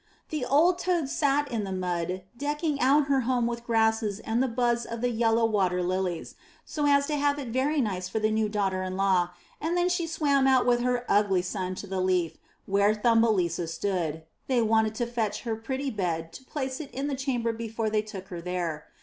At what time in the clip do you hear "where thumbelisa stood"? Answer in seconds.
12.65-14.23